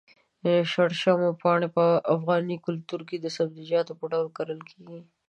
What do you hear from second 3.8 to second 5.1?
په ډول کرل کېږي.